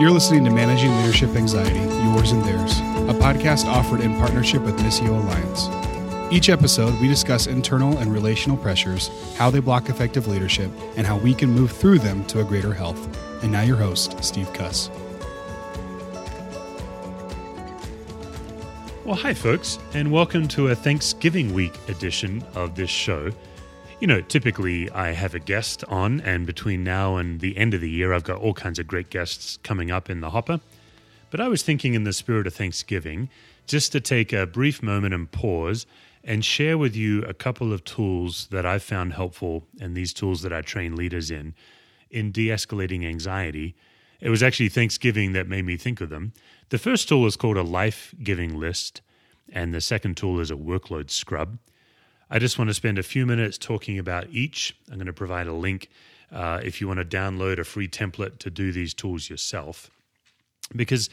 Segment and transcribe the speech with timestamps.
[0.00, 2.78] You're listening to Managing Leadership Anxiety, Yours and Theirs,
[3.10, 6.32] a podcast offered in partnership with Missio Alliance.
[6.32, 11.18] Each episode, we discuss internal and relational pressures, how they block effective leadership, and how
[11.18, 12.96] we can move through them to a greater health.
[13.42, 14.88] And now, your host, Steve Cuss.
[19.04, 23.32] Well, hi, folks, and welcome to a Thanksgiving week edition of this show.
[24.00, 27.80] You know, typically I have a guest on, and between now and the end of
[27.80, 30.60] the year, I've got all kinds of great guests coming up in the hopper.
[31.30, 33.28] But I was thinking, in the spirit of Thanksgiving,
[33.66, 35.84] just to take a brief moment and pause
[36.22, 40.42] and share with you a couple of tools that I've found helpful, and these tools
[40.42, 41.54] that I train leaders in,
[42.08, 43.74] in de escalating anxiety.
[44.20, 46.34] It was actually Thanksgiving that made me think of them.
[46.68, 49.00] The first tool is called a life giving list,
[49.52, 51.58] and the second tool is a workload scrub.
[52.30, 54.76] I just want to spend a few minutes talking about each.
[54.90, 55.88] I'm going to provide a link
[56.30, 59.90] uh, if you want to download a free template to do these tools yourself.
[60.76, 61.08] Because,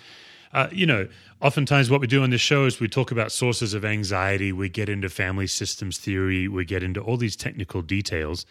[0.52, 1.08] uh, you know,
[1.42, 4.68] oftentimes what we do on this show is we talk about sources of anxiety, we
[4.68, 8.46] get into family systems theory, we get into all these technical details.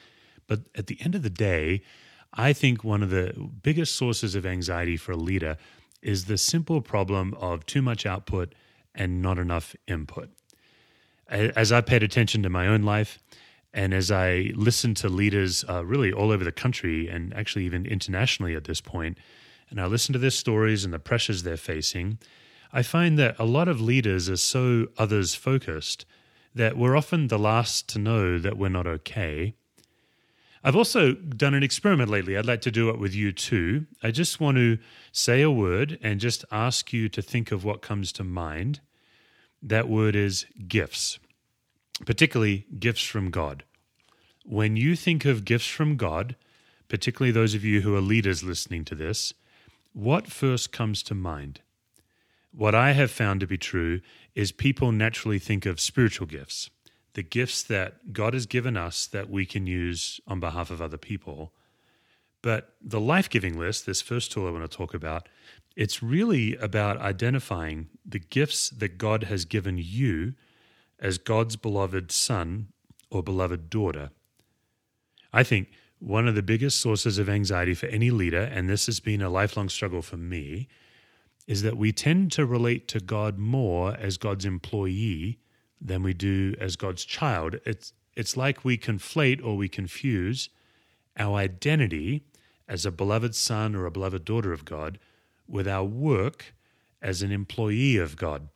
[0.47, 1.83] But at the end of the day,
[2.33, 5.59] I think one of the biggest sources of anxiety for a leader
[6.01, 8.55] is the simple problem of too much output
[8.95, 10.31] and not enough input.
[11.28, 13.19] As I paid attention to my own life,
[13.72, 17.86] and as I listened to leaders uh, really all over the country and actually even
[17.86, 19.19] internationally at this point,
[19.70, 22.19] and I listened to their stories and the pressures they're facing,
[22.72, 26.05] I find that a lot of leaders are so others focused
[26.55, 29.55] that we're often the last to know that we're not okay
[30.67, 32.39] I've also done an experiment lately.
[32.39, 33.84] I'd like to do it with you too.
[34.02, 34.78] I just want to
[35.12, 38.80] say a word and just ask you to think of what comes to mind.
[39.67, 41.19] That word is gifts,
[42.05, 43.65] particularly gifts from God.
[44.45, 46.37] When you think of gifts from God,
[46.89, 49.33] particularly those of you who are leaders listening to this,
[49.95, 51.63] what first comes to mind?
[52.52, 54.02] What I have found to be true
[54.35, 56.69] is people naturally think of spiritual gifts
[57.14, 60.98] the gifts that God has given us that we can use on behalf of other
[60.98, 61.52] people.
[62.42, 65.29] But the life giving list, this first tool I want to talk about,
[65.77, 70.35] it's really about identifying the gifts that God has given you
[70.98, 72.68] as God's beloved son
[73.11, 74.11] or beloved daughter.
[75.33, 75.68] I think
[75.98, 79.30] one of the biggest sources of anxiety for any leader, and this has been a
[79.30, 80.68] lifelong struggle for me,
[81.46, 85.39] is that we tend to relate to God more as God's employee
[85.80, 87.57] than we do as God's child.
[87.67, 90.48] It's, it's like we conflate or we confuse
[91.18, 92.24] our identity
[92.68, 94.98] as a beloved son or a beloved daughter of God
[95.49, 96.55] with our work
[97.03, 98.49] as an employee of God.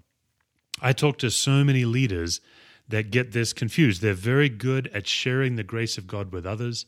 [0.81, 2.41] I talk to so many leaders
[2.88, 4.00] that get this confused.
[4.00, 6.87] They're very good at sharing the grace of God with others,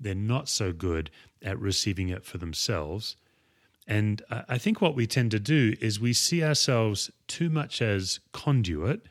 [0.00, 1.10] they're not so good
[1.42, 3.16] at receiving it for themselves.
[3.86, 7.80] And uh, I think what we tend to do is we see ourselves too much
[7.80, 9.06] as conduit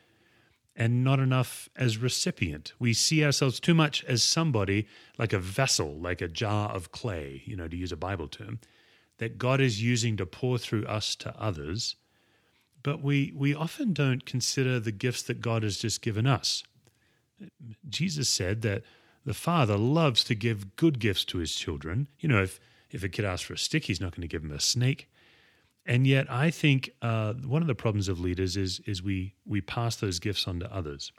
[0.76, 2.72] and not enough as recipient.
[2.78, 4.86] We see ourselves too much as somebody
[5.18, 8.60] like a vessel, like a jar of clay, you know, to use a Bible term,
[9.18, 11.96] that God is using to pour through us to others.
[12.82, 16.62] But we, we often don't consider the gifts that God has just given us.
[17.88, 18.82] Jesus said that
[19.24, 22.08] the Father loves to give good gifts to his children.
[22.18, 22.58] You know, if,
[22.90, 25.08] if a kid asks for a stick, he's not going to give him a snake.
[25.84, 29.62] And yet, I think uh, one of the problems of leaders is is we we
[29.62, 31.12] pass those gifts on to others.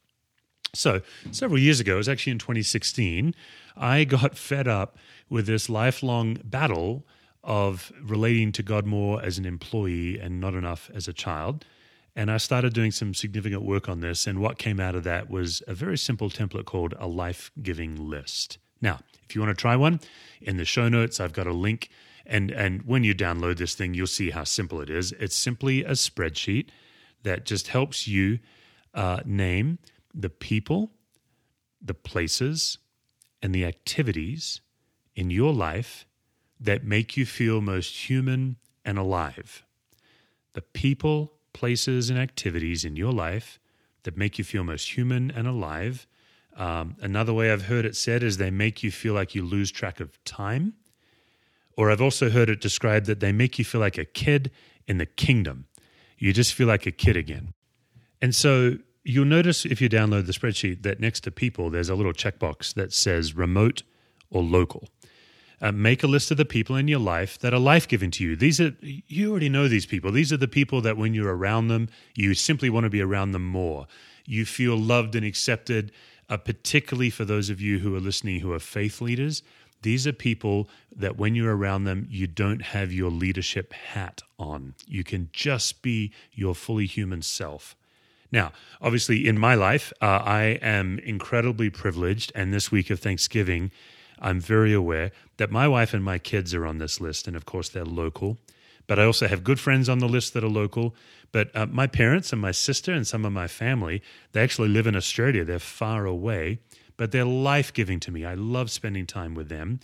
[0.76, 1.02] So
[1.32, 3.34] several years ago, it was actually in 2016,
[3.76, 7.08] I got fed up with this lifelong battle
[7.44, 11.66] of relating to God more as an employee and not enough as a child.
[12.16, 14.28] And I started doing some significant work on this.
[14.28, 17.96] And what came out of that was a very simple template called a life giving
[17.96, 18.58] list.
[18.82, 20.00] Now, if you want to try one,
[20.42, 21.90] in the show notes, I've got a link
[22.30, 25.12] and and when you download this thing, you'll see how simple it is.
[25.14, 26.70] It's simply a spreadsheet
[27.24, 28.40] that just helps you
[28.94, 29.80] uh, name
[30.14, 30.92] the people,
[31.82, 32.78] the places,
[33.42, 34.62] and the activities
[35.16, 36.06] in your life
[36.60, 39.64] that make you feel most human and alive.
[40.54, 43.60] The people, places, and activities in your life
[44.04, 46.08] that make you feel most human and alive.
[46.56, 49.72] Um, another way I've heard it said is they make you feel like you lose
[49.72, 50.74] track of time
[51.80, 54.52] or I've also heard it described that they make you feel like a kid
[54.86, 55.66] in the kingdom.
[56.18, 57.54] You just feel like a kid again.
[58.22, 61.96] And so you'll notice if you download the spreadsheet that next to people, there's a
[61.96, 63.84] little checkbox that says remote
[64.30, 64.90] or local.
[65.62, 68.24] Uh, make a list of the people in your life that are life giving to
[68.24, 68.36] you.
[68.36, 70.12] These are you already know these people.
[70.12, 73.32] These are the people that when you're around them, you simply want to be around
[73.32, 73.88] them more.
[74.26, 75.92] You feel loved and accepted.
[76.32, 79.42] Uh, particularly for those of you who are listening who are faith leaders,
[79.82, 84.76] These are people that when you're around them, you don't have your leadership hat on.
[84.88, 87.76] You can just be your fully human self.
[88.32, 88.52] Now,
[88.82, 92.32] obviously, in my life, uh, I am incredibly privileged.
[92.36, 93.72] And this week of Thanksgiving,
[94.20, 97.28] I'm very aware that my wife and my kids are on this list.
[97.28, 98.38] And of course, they're local.
[98.88, 100.96] But I also have good friends on the list that are local.
[101.32, 104.02] But uh, my parents and my sister and some of my family,
[104.32, 105.46] they actually live in Australia.
[105.46, 106.60] They're far away,
[106.98, 108.26] but they're life giving to me.
[108.26, 109.80] I love spending time with them.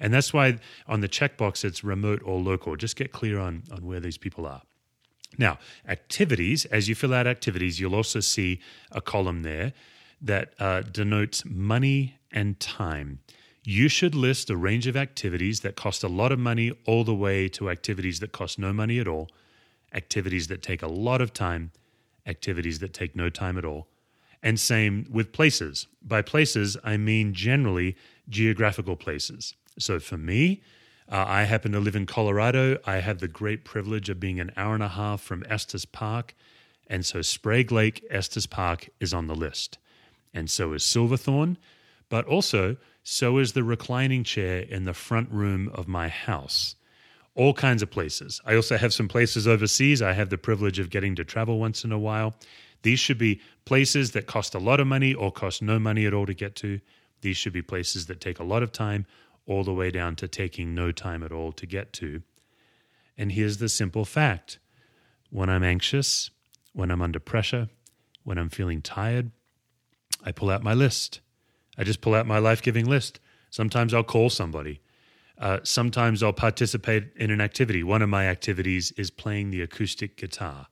[0.00, 2.76] And that's why on the checkbox it's remote or local.
[2.76, 4.62] Just get clear on, on where these people are.
[5.36, 8.60] Now, activities, as you fill out activities, you'll also see
[8.90, 9.72] a column there
[10.20, 13.20] that uh, denotes money and time.
[13.70, 17.14] You should list a range of activities that cost a lot of money all the
[17.14, 19.28] way to activities that cost no money at all,
[19.92, 21.72] activities that take a lot of time,
[22.24, 23.86] activities that take no time at all.
[24.42, 25.86] And same with places.
[26.00, 27.94] By places, I mean generally
[28.30, 29.52] geographical places.
[29.78, 30.62] So for me,
[31.06, 32.78] uh, I happen to live in Colorado.
[32.86, 36.34] I have the great privilege of being an hour and a half from Estes Park.
[36.86, 39.76] And so Sprague Lake, Estes Park is on the list.
[40.32, 41.58] And so is Silverthorne.
[42.08, 46.74] But also, so is the reclining chair in the front room of my house.
[47.34, 48.40] All kinds of places.
[48.44, 50.02] I also have some places overseas.
[50.02, 52.34] I have the privilege of getting to travel once in a while.
[52.82, 56.14] These should be places that cost a lot of money or cost no money at
[56.14, 56.80] all to get to.
[57.20, 59.06] These should be places that take a lot of time
[59.46, 62.22] all the way down to taking no time at all to get to.
[63.16, 64.58] And here's the simple fact
[65.30, 66.30] when I'm anxious,
[66.72, 67.68] when I'm under pressure,
[68.22, 69.30] when I'm feeling tired,
[70.24, 71.20] I pull out my list.
[71.78, 73.20] I just pull out my life giving list.
[73.50, 74.80] Sometimes I'll call somebody.
[75.38, 77.82] Uh, sometimes I'll participate in an activity.
[77.84, 80.66] One of my activities is playing the acoustic guitar.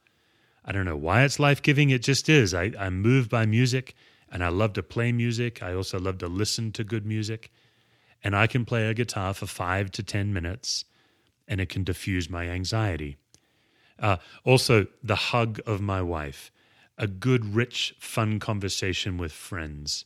[0.65, 2.53] I don't know why it's life giving, it just is.
[2.53, 3.95] I, I'm moved by music
[4.31, 5.63] and I love to play music.
[5.63, 7.53] I also love to listen to good music
[8.25, 10.85] and I can play a guitar for five to 10 minutes
[11.47, 13.17] and it can diffuse my anxiety.
[14.01, 16.51] Uh, also, the hug of my wife,
[16.99, 20.05] a good, rich, fun conversation with friends,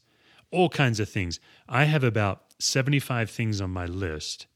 [0.50, 1.40] all kinds of things.
[1.68, 4.46] I have about 75 things on my list.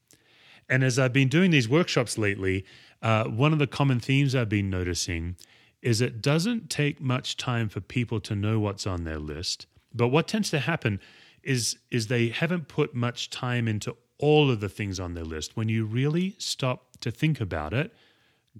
[0.69, 2.65] And as I've been doing these workshops lately,
[3.03, 5.37] uh, one of the common themes I've been noticing
[5.83, 9.67] is it doesn't take much time for people to know what's on their list.
[9.93, 11.01] But what tends to happen
[11.43, 15.57] is is they haven't put much time into all of the things on their list.
[15.57, 17.93] When you really stop to think about it,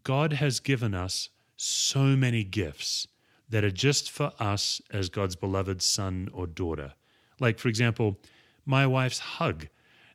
[0.03, 3.09] God has given us so many gifts
[3.49, 6.93] that are just for us as God's beloved son or daughter.
[7.41, 8.19] Like, for example,
[8.65, 9.69] my wife's hug.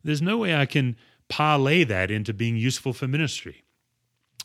[0.03, 0.95] There's no way I can
[1.27, 3.63] parlay that into being useful for ministry.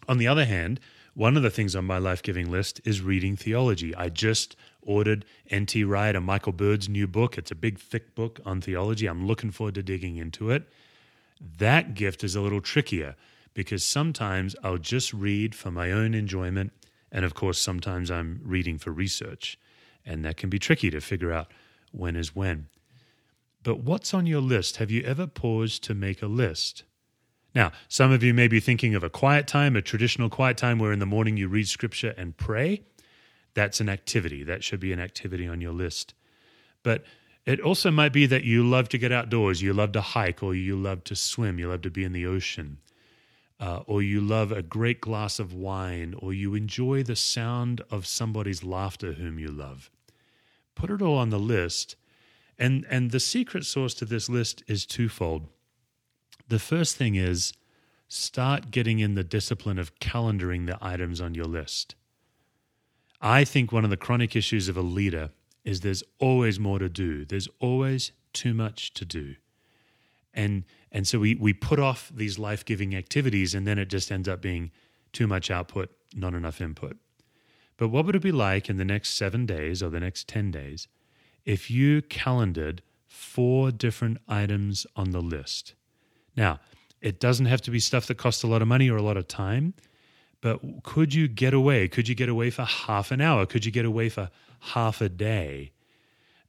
[0.09, 0.81] On the other hand,
[1.15, 3.95] one of the things on my life giving list is reading theology.
[3.95, 5.85] I just ordered N.T.
[5.85, 7.39] Wright and Michael Bird's new book.
[7.39, 9.07] It's a big, thick book on theology.
[9.07, 10.69] I'm looking forward to digging into it.
[11.41, 13.15] That gift is a little trickier
[13.55, 16.73] because sometimes I'll just read for my own enjoyment.
[17.13, 19.59] And of course, sometimes I'm reading for research.
[20.05, 21.51] And that can be tricky to figure out
[21.95, 22.69] when is when.
[23.63, 24.77] But what's on your list?
[24.77, 26.85] Have you ever paused to make a list?
[27.55, 30.79] Now, some of you may be thinking of a quiet time, a traditional quiet time
[30.79, 32.83] where in the morning you read scripture and pray.
[33.55, 34.43] That's an activity.
[34.43, 36.15] That should be an activity on your list.
[36.83, 37.05] But
[37.47, 40.55] it also might be that you love to get outdoors, you love to hike, or
[40.55, 42.79] you love to swim, you love to be in the ocean,
[43.61, 48.07] uh, or you love a great glass of wine, or you enjoy the sound of
[48.07, 49.91] somebody's laughter whom you love.
[50.75, 51.97] Put it all on the list.
[52.59, 55.49] And, and the secret source to this list is twofold.
[56.49, 57.53] The first thing is
[58.09, 61.95] start getting in the discipline of calendaring the items on your list.
[63.21, 65.31] I think one of the chronic issues of a leader
[65.65, 67.25] is there's always more to do.
[67.25, 69.37] There's always too much to do.
[70.35, 74.29] And and so we we put off these life-giving activities and then it just ends
[74.29, 74.71] up being
[75.13, 76.99] too much output, not enough input.
[77.77, 80.51] But what would it be like in the next 7 days or the next 10
[80.51, 80.89] days
[81.45, 85.75] if you calendared four different items on the list?
[86.37, 86.61] Now,
[87.01, 89.17] it doesn't have to be stuff that costs a lot of money or a lot
[89.17, 89.75] of time.
[90.41, 91.89] But could you get away?
[91.89, 93.47] Could you get away for half an hour?
[93.47, 95.73] Could you get away for half a day?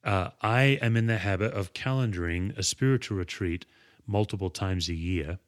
[0.04, 3.66] Uh, I am in the habit of calendaring a spiritual retreat
[4.06, 5.40] multiple times a year.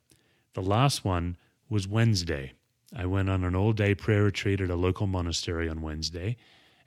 [0.54, 1.38] The last one
[1.70, 2.54] was Wednesday.
[2.96, 6.38] I went on an all day prayer retreat at a local monastery on Wednesday.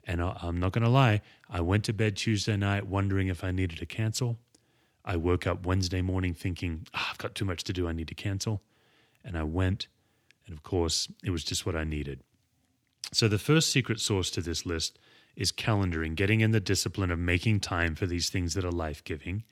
[0.05, 3.51] And I'm not going to lie, I went to bed Tuesday night wondering if I
[3.51, 4.39] needed to cancel.
[5.05, 8.07] I woke up Wednesday morning thinking, oh, I've got too much to do, I need
[8.07, 8.63] to cancel.
[9.23, 9.87] And I went
[10.51, 12.23] and of course, it was just what I needed.
[13.13, 14.99] So, the first secret source to this list
[15.35, 19.01] is calendaring, getting in the discipline of making time for these things that are life
[19.03, 19.43] giving.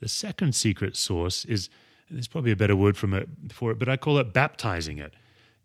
[0.00, 1.70] The second secret source is
[2.10, 5.14] there's probably a better word it for it, but I call it baptizing it.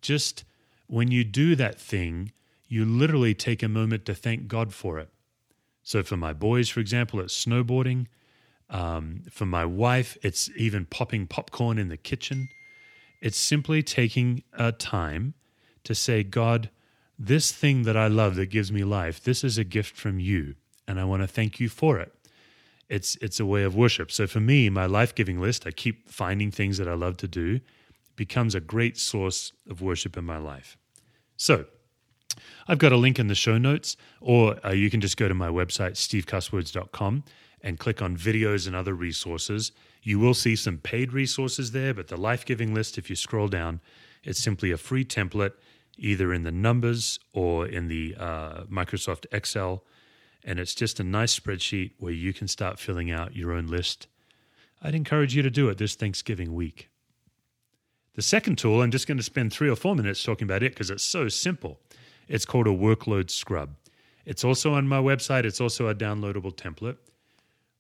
[0.02, 0.44] Just
[0.88, 2.32] when you do that thing,
[2.68, 5.10] you literally take a moment to thank God for it.
[5.84, 8.08] So for my boys, for example, it's snowboarding.
[8.70, 12.50] Um, for my wife, it's even popping popcorn in the kitchen.
[13.22, 15.34] It's simply taking a time
[15.84, 16.70] to say, God,
[17.18, 20.56] this thing that I love that gives me life, this is a gift from you,
[20.88, 22.14] and I want to thank you for it.
[22.88, 24.12] It's it's a way of worship.
[24.12, 27.60] So for me, my life-giving list, I keep finding things that I love to do,
[28.20, 30.78] becomes a great source of worship in my life.
[31.38, 31.66] So,
[32.68, 35.34] I've got a link in the show notes, or uh, you can just go to
[35.34, 37.24] my website, stevecusswords.com,
[37.62, 39.72] and click on videos and other resources.
[40.04, 43.48] You will see some paid resources there, but the life giving list, if you scroll
[43.48, 43.82] down,
[44.24, 45.54] it's simply a free template,
[45.98, 49.84] either in the numbers or in the uh, Microsoft Excel
[50.44, 54.08] and it's just a nice spreadsheet where you can start filling out your own list.
[54.82, 56.90] I'd encourage you to do it this Thanksgiving week.
[58.20, 60.74] The second tool, I'm just going to spend three or four minutes talking about it
[60.74, 61.80] because it's so simple.
[62.28, 63.78] It's called a workload scrub.
[64.26, 66.98] It's also on my website, it's also a downloadable template.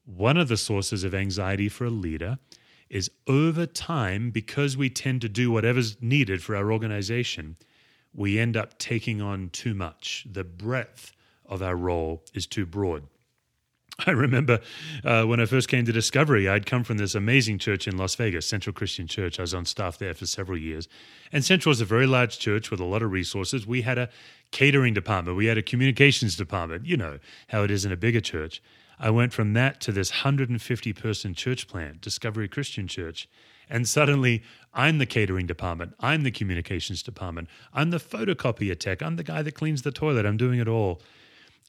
[0.06, 2.40] One of the sources of anxiety for a leader
[2.90, 7.58] is over time, because we tend to do whatever's needed for our organization,
[8.14, 10.26] we end up taking on too much.
[10.32, 11.12] The breadth
[11.48, 13.04] of our role is too broad.
[14.08, 14.60] I remember
[15.04, 18.16] uh, when I first came to Discovery, I'd come from this amazing church in Las
[18.16, 19.40] Vegas, Central Christian Church.
[19.40, 20.88] I was on staff there for several years.
[21.32, 23.68] And Central is a very large church with a lot of resources.
[23.68, 24.10] We had a
[24.52, 28.22] catering department, we had a communications department, you know how it is in a bigger
[28.22, 28.62] church.
[29.00, 33.30] I went from that to this 150 person church plant, Discovery Christian Church.
[33.70, 34.42] And suddenly,
[34.74, 35.94] I'm the catering department.
[36.00, 37.48] I'm the communications department.
[37.72, 39.04] I'm the photocopier tech.
[39.04, 40.26] I'm the guy that cleans the toilet.
[40.26, 41.02] I'm doing it all.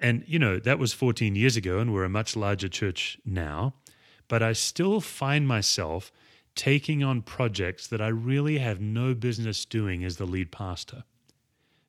[0.00, 3.74] And, you know, that was 14 years ago, and we're a much larger church now.
[4.28, 6.10] But I still find myself
[6.54, 11.04] taking on projects that I really have no business doing as the lead pastor.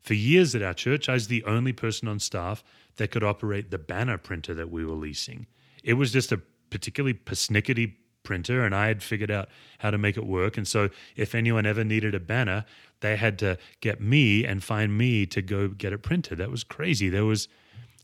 [0.01, 2.63] For years at our church, I was the only person on staff
[2.97, 5.47] that could operate the banner printer that we were leasing.
[5.83, 9.49] It was just a particularly persnickety printer, and I had figured out
[9.79, 10.57] how to make it work.
[10.57, 12.65] And so, if anyone ever needed a banner,
[13.01, 16.37] they had to get me and find me to go get it printed.
[16.37, 17.09] That was crazy.
[17.09, 17.47] There was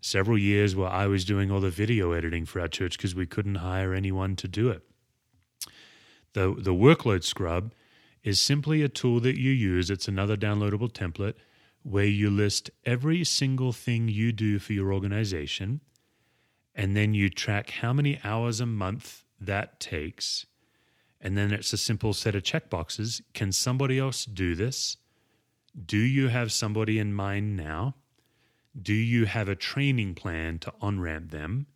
[0.01, 3.25] several years where I was doing all the video editing for our church because we
[3.25, 4.83] couldn't hire anyone to do it.
[6.33, 7.73] The, the workload scrub
[8.23, 9.89] is simply a tool that you use.
[9.89, 11.35] It's another downloadable template
[11.83, 15.81] where you list every single thing you do for your organization
[16.75, 20.45] and then you track how many hours a month that takes.
[21.19, 23.21] And then it's a simple set of checkboxes.
[23.33, 24.97] Can somebody else do this?
[25.85, 27.95] Do you have somebody in mind now?
[28.79, 31.67] Do you have a training plan to on ramp them?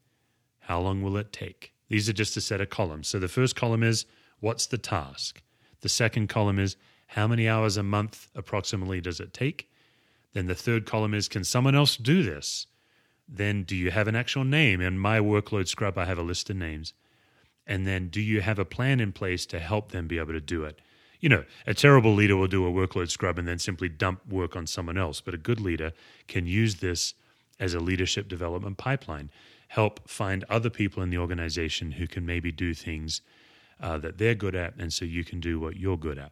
[0.59, 1.73] How long will it take?
[1.89, 3.07] These are just a set of columns.
[3.07, 4.05] So the first column is
[4.39, 5.41] what's the task?
[5.81, 6.77] The second column is
[7.07, 9.69] how many hours a month approximately does it take?
[10.33, 12.67] Then the third column is can someone else do this?
[13.27, 14.79] Then do you have an actual name?
[14.79, 16.93] In my workload scrub, I have a list of names.
[17.65, 20.41] And then do you have a plan in place to help them be able to
[20.41, 20.79] do it?
[21.21, 24.55] You know, a terrible leader will do a workload scrub and then simply dump work
[24.55, 25.21] on someone else.
[25.21, 25.93] But a good leader
[26.27, 27.13] can use this
[27.59, 29.29] as a leadership development pipeline,
[29.69, 33.21] help find other people in the organization who can maybe do things
[33.79, 36.31] uh, that they're good at, and so you can do what you're good at.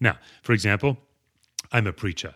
[0.00, 0.96] Now, for example,
[1.70, 2.34] I'm a preacher.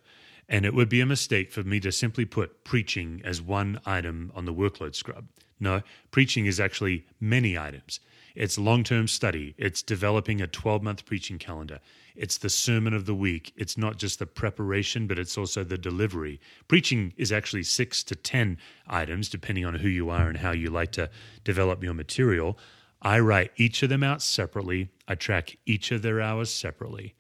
[0.49, 4.33] And it would be a mistake for me to simply put preaching as one item
[4.35, 5.29] on the workload scrub.
[5.61, 8.01] No, preaching is actually many items.
[8.35, 9.55] It's long term study.
[9.59, 11.81] It's developing a 12 month preaching calendar.
[12.17, 13.53] It's the sermon of the week.
[13.57, 16.41] It's not just the preparation, but it's also the delivery.
[16.69, 20.71] Preaching is actually six to 10 items, depending on who you are and how you
[20.71, 21.11] like to
[21.45, 22.59] develop your material.
[23.03, 24.91] I write each of them out separately.
[25.09, 27.15] I track each of their hours separately.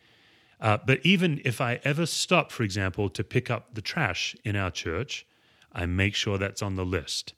[0.60, 4.56] Uh, but even if I ever stop, for example, to pick up the trash in
[4.56, 5.26] our church,
[5.72, 7.32] I make sure that's on the list.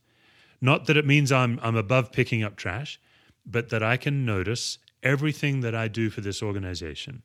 [0.60, 3.00] Not that it means I'm, I'm above picking up trash,
[3.44, 7.22] but that I can notice everything that I do for this organization.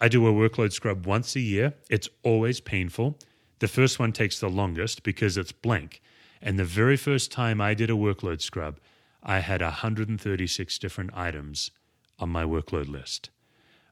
[0.00, 1.74] I do a workload scrub once a year.
[1.88, 3.18] It's always painful.
[3.60, 6.02] The first one takes the longest because it's blank.
[6.42, 8.80] And the very first time I did a workload scrub,
[9.22, 11.70] I had 136 different items
[12.18, 13.30] on my workload list.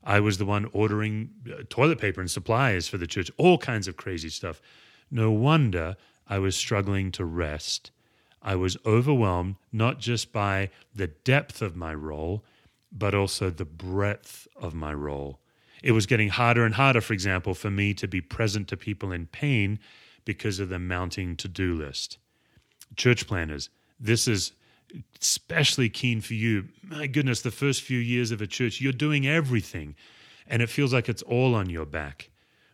[0.05, 3.87] I was the one ordering uh, toilet paper and supplies for the church, all kinds
[3.87, 4.61] of crazy stuff.
[5.11, 5.97] No wonder
[6.29, 7.93] I was struggling to rest
[8.43, 12.45] I was overwhelmed not just by the depth of my role,
[12.91, 15.39] but also the breadth of my role.
[15.83, 19.13] It was getting harder and harder, for example, for me to be present to people
[19.13, 19.79] in pain
[20.25, 22.19] because of the mounting to do list.
[22.97, 24.53] Church planners, this is
[25.21, 26.69] especially keen for you.
[26.83, 29.95] My goodness, the first few years of a church, you're doing everything
[30.47, 32.31] and it feels like it's all on your back.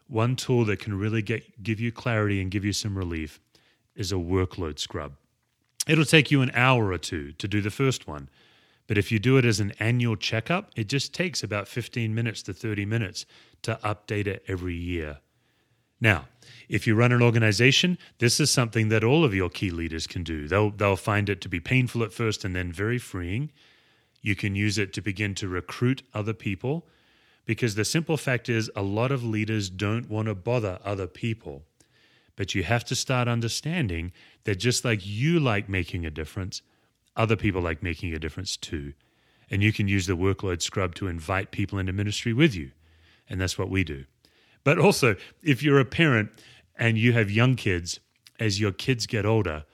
[0.09, 3.41] One tool that can really get give you clarity and give you some relief
[3.95, 5.13] is a workload scrub.
[5.89, 8.29] It'll take you an hour or two to do the first one.
[8.87, 12.43] But if you do it as an annual checkup, it just takes about 15 minutes
[12.45, 13.27] to 30 minutes
[13.63, 15.19] to update it every year.
[16.01, 16.27] Now,
[16.69, 20.23] if you run an organization, this is something that all of your key leaders can
[20.23, 20.47] do.
[20.47, 23.51] They'll, they'll find it to be painful at first and then very freeing.
[24.23, 26.87] You can use it to begin to recruit other people
[27.47, 31.65] because the simple fact is a lot of leaders don't want to bother other people.
[32.39, 34.13] But you have to start understanding
[34.45, 36.63] that just like you like making a difference,
[37.17, 38.93] other people like making a difference too.
[39.51, 42.71] And you can use the workload scrub to invite people into ministry with you.
[43.29, 44.05] And that's what we do.
[44.63, 46.31] But also, if you're a parent
[46.77, 47.99] and you have young kids,
[48.39, 49.65] as your kids get older,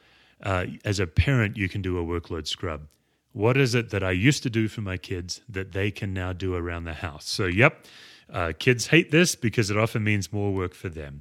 [0.42, 2.86] uh, as a parent, you can do a workload scrub.
[3.32, 6.32] What is it that I used to do for my kids that they can now
[6.32, 7.28] do around the house?
[7.28, 7.84] So, yep,
[8.32, 11.20] uh, kids hate this because it often means more work for them.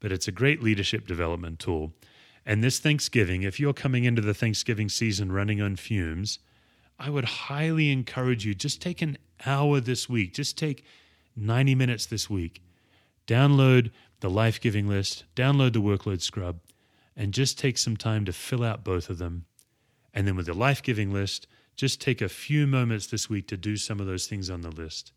[0.00, 1.92] But it's a great leadership development tool.
[2.44, 6.38] And this Thanksgiving, if you're coming into the Thanksgiving season running on fumes,
[6.98, 10.84] I would highly encourage you just take an hour this week, just take
[11.36, 12.62] 90 minutes this week.
[13.26, 13.90] Download
[14.20, 16.60] the life giving list, download the workload scrub,
[17.16, 19.44] and just take some time to fill out both of them.
[20.12, 23.56] And then with the life giving list, just take a few moments this week to
[23.56, 25.12] do some of those things on the list.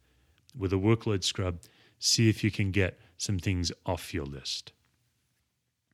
[0.57, 1.59] With a workload scrub,
[1.99, 4.73] see if you can get some things off your list.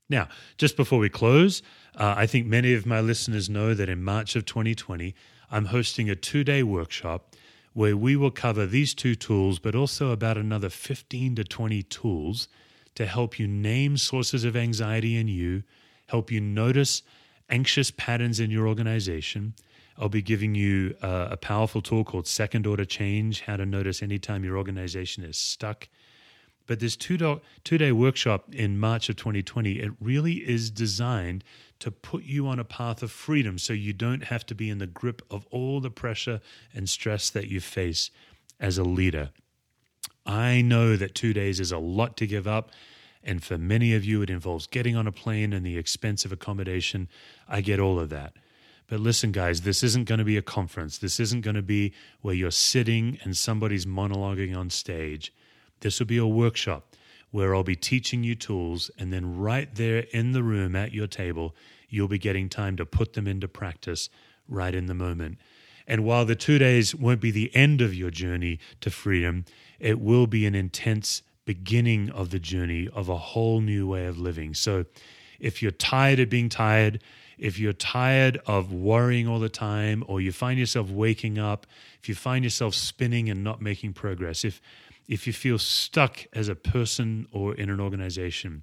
[0.10, 1.62] Now, just before we close,
[1.96, 5.14] uh, I think many of my listeners know that in March of 2020,
[5.52, 7.36] I'm hosting a two day workshop
[7.74, 12.48] where we will cover these two tools, but also about another 15 to 20 tools
[12.96, 15.64] to help you name sources of anxiety in you,
[16.08, 17.04] help you notice
[17.50, 19.54] anxious patterns in your organization.
[19.98, 24.02] I'll be giving you uh, a powerful tool called Second Order Change, how to notice
[24.02, 25.88] anytime your organization is stuck
[26.70, 31.44] but this two, do- two day workshop in March of 2020, it really is designed
[31.80, 34.78] to put you on a path of freedom so you don't have to be in
[34.78, 38.12] the grip of all the pressure and stress that you face
[38.60, 39.32] as a leader.
[40.28, 42.70] I know that two days is a lot to give up.
[43.24, 46.32] And for many of you, it involves getting on a plane and the expense of
[46.32, 47.10] accommodation.
[47.48, 48.34] I get all of that.
[48.86, 51.00] But listen, guys, this isn't going to be a conference.
[51.00, 55.34] This isn't going to be where you're sitting and somebody's monologuing on stage.
[55.82, 56.96] This will be a workshop
[57.32, 61.08] where I'll be teaching you tools, and then right there in the room at your
[61.08, 61.56] table,
[61.88, 64.10] you'll be getting time to put them into practice
[64.48, 65.38] right in the moment.
[65.88, 69.46] And while the two days won't be the end of your journey to freedom,
[69.80, 74.18] it will be an intense beginning of the journey of a whole new way of
[74.18, 74.54] living.
[74.54, 74.86] So
[75.40, 77.02] if you're tired of being tired,
[77.40, 81.66] if you're tired of worrying all the time, or you find yourself waking up,
[82.00, 84.62] if you find yourself spinning and not making progress, if
[85.10, 88.62] if you feel stuck as a person or in an organization,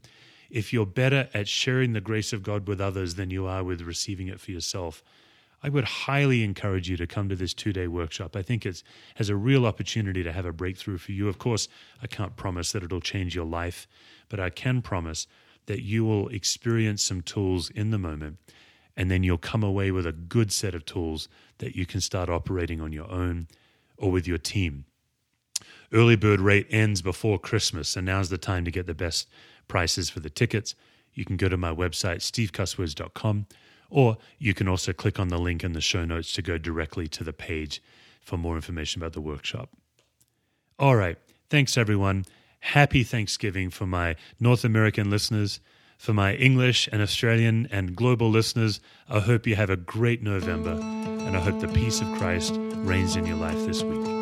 [0.48, 3.82] if you're better at sharing the grace of God with others than you are with
[3.82, 5.02] receiving it for yourself,
[5.61, 8.37] I would highly encourage you to come to this two day workshop.
[8.37, 8.85] I think it
[9.16, 11.28] has a real opportunity to have a breakthrough for you.
[11.28, 11.66] Of course,
[12.00, 13.88] I can't promise that it'll change your life,
[14.28, 15.26] but I can promise
[15.66, 18.38] that you will experience some tools in the moment,
[18.96, 21.28] and then you'll come away with a good set of tools
[21.59, 23.48] that you can start operating on your own
[23.96, 24.85] or with your team.
[25.92, 29.29] Early bird rate ends before Christmas, and now's the time to get the best
[29.68, 30.75] prices for the tickets.
[31.12, 33.46] You can go to my website, stevecusswords.com,
[33.88, 37.09] or you can also click on the link in the show notes to go directly
[37.09, 37.83] to the page
[38.20, 39.70] for more information about the workshop.
[40.79, 41.16] All right.
[41.49, 42.25] Thanks, everyone.
[42.61, 45.61] Happy Thanksgiving for my North American listeners.
[45.99, 50.72] For my English and Australian and global listeners, I hope you have a great November,
[50.72, 54.15] and I hope the peace of Christ reigns in your life this week.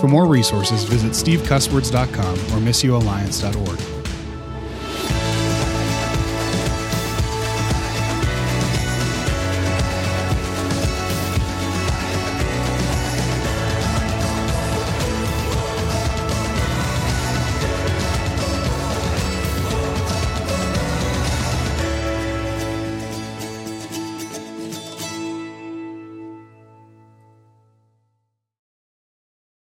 [0.00, 3.99] For more resources, visit stevecusswords.com or missioalliance.org.